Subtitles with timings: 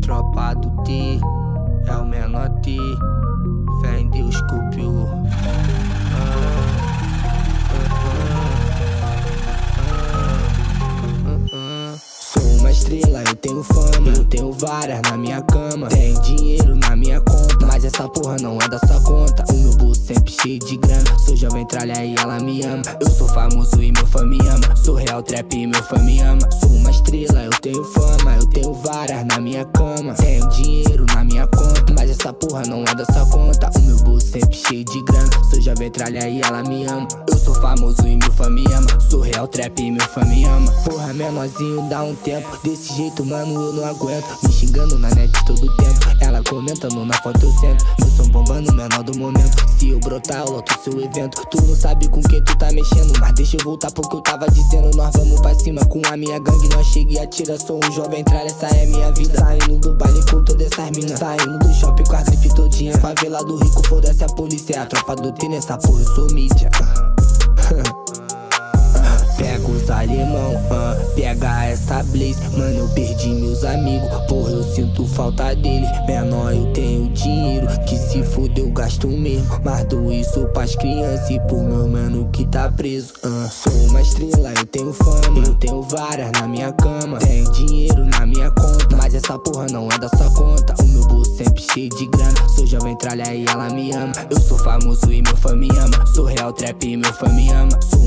[0.00, 1.18] Tropa do T
[1.88, 2.78] é o menor T.
[12.92, 14.08] estrela, eu tenho fama.
[14.14, 15.88] Eu tenho várias na minha cama.
[15.88, 17.66] Tenho dinheiro na minha conta.
[17.66, 19.44] Mas essa porra não é da sua conta.
[19.50, 21.18] O meu bolso sempre cheio de grana.
[21.18, 22.82] Sou jovem tralha e ela me ama.
[23.00, 24.76] Eu sou famoso e meu fã me ama.
[24.76, 26.50] Sou real trap e meu fã me ama.
[26.60, 28.36] Sou uma estrela, eu tenho fama.
[28.36, 30.14] Eu tenho várias na minha cama.
[30.14, 31.94] Tenho dinheiro na minha conta.
[31.96, 33.70] Mas essa porra não é da sua conta.
[33.76, 35.30] O meu bolso sempre cheio de grana.
[35.50, 37.08] Sou jovem tralha e ela me ama.
[37.28, 39.00] Eu sou famoso e meu fã me ama.
[39.08, 40.70] Sou real trap e meu fã me ama.
[40.84, 42.48] Porra, menorzinho dá um tempo.
[42.64, 44.26] Desse jeito, mano, eu não aguento.
[44.42, 46.00] Me xingando na net todo tempo.
[46.20, 47.84] Ela comentando na foto eu sento.
[48.00, 49.64] Meu som bombando, menor do momento.
[49.78, 51.40] Se eu brotar, eu loto seu evento.
[51.50, 53.12] Tu não sabe com quem tu tá mexendo.
[53.20, 54.90] Mas deixa eu voltar porque eu tava dizendo.
[54.96, 56.68] Nós vamos pra cima com a minha gangue.
[56.74, 57.58] Nós chega e atira.
[57.60, 59.38] Sou um jovem tralha, essa é minha vida.
[59.38, 61.18] Saindo do baile com todas essas minas.
[61.18, 62.98] Saindo do shopping com a grife todinha.
[62.98, 64.82] Favela do rico, foda-se a polícia.
[64.82, 66.68] A tropa do T nessa porra, eu sou mídia.
[69.92, 72.40] Alemão, ah, pega essa blaze.
[72.56, 75.86] Mano, eu perdi meus amigos, porra, eu sinto falta dele.
[76.06, 79.60] Menor, eu tenho dinheiro, que se fuder eu gasto mesmo.
[79.64, 83.48] Mas dou isso pras crianças e pro meu mano que tá preso ah.
[83.50, 87.18] Sou uma estrela, eu tenho fama, eu tenho várias na minha cama.
[87.18, 90.74] Tenho dinheiro na minha conta, mas essa porra não é da sua conta.
[90.82, 94.12] O meu bolso sempre cheio de grana, sou jovem tralha e ela me ama.
[94.30, 97.50] Eu sou famoso e meu fã me ama, sou real trap e meu fã me
[97.50, 97.78] ama.
[97.90, 98.01] Sou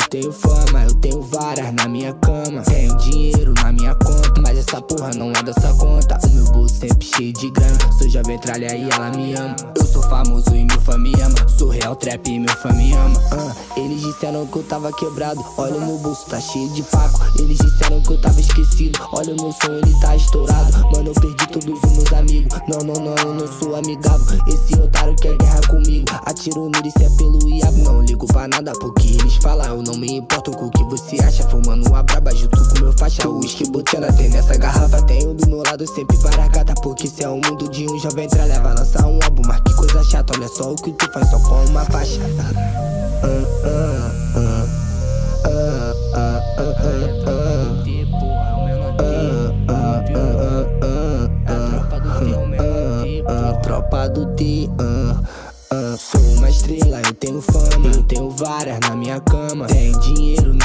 [0.00, 2.62] eu tenho fama, eu tenho várias na minha cama.
[2.62, 3.49] Tenho dinheiro
[4.70, 6.16] essa porra não é dessa conta.
[6.24, 7.76] O meu bolso sempre cheio de grana.
[7.98, 9.56] Sou jovem tralha e ela me ama.
[9.74, 11.34] Eu sou famoso e meu fã me ama.
[11.58, 13.20] Sou real trap e meu fã me ama.
[13.32, 15.44] Ah, eles disseram que eu tava quebrado.
[15.56, 17.20] Olha o meu bolso, tá cheio de paco.
[17.40, 18.96] Eles disseram que eu tava esquecido.
[19.12, 20.78] Olha o meu som, ele tá estourado.
[20.94, 22.56] Mano, eu perdi todos os meus amigos.
[22.68, 24.38] Não, não, não, eu não sou amigável.
[24.46, 26.04] Esse otário quer guerra comigo.
[26.26, 27.78] Atiro nele, isso é pelo iago.
[27.78, 29.66] Não ligo pra nada porque eles falam.
[29.66, 31.42] Eu não me importo com o que você acha.
[31.48, 32.79] Fumando a braba junto com
[35.86, 36.74] sempre gatas.
[36.82, 39.42] Porque se é o mundo de um jovem tralha, vai lançar um álbum.
[39.46, 42.20] Mas que coisa chata, olha só o que tu faz só com uma faixa.
[43.22, 43.30] Ah,
[43.64, 44.66] ah, ah,
[45.44, 47.20] ah, ah, ah, ah, ah.
[53.62, 55.20] Tropa do T, ah,
[55.70, 55.96] ah.
[55.96, 57.86] Sou uma estrela, eu tenho fama.
[57.94, 59.66] Eu tenho várias na minha cama.
[59.66, 60.59] Tenho dinheiro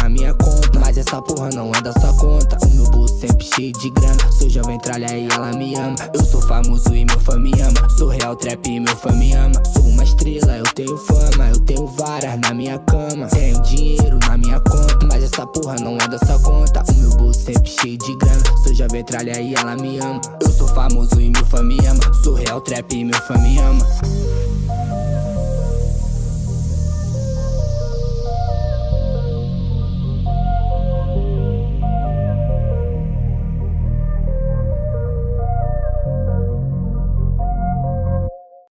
[1.08, 2.58] essa porra não é da sua conta.
[2.66, 4.32] O meu bolso sempre cheio de grana.
[4.32, 5.96] Sou jovem tralha e ela me ama.
[6.14, 7.90] Eu sou famoso e meu fã me ama.
[7.98, 9.54] Sou real trap e meu fã me ama.
[9.74, 11.50] Sou uma estrela, eu tenho fama.
[11.50, 13.28] Eu tenho várias na minha cama.
[13.28, 15.08] Tenho dinheiro na minha conta.
[15.12, 16.84] Mas essa porra não é da sua conta.
[16.90, 18.44] O meu bolso sempre cheio de grana.
[18.64, 20.22] Sou jovem tralha e ela me ama.
[20.42, 22.02] Eu sou famoso e meu fã me ama.
[22.24, 24.35] Sou real trap e meu fã me ama.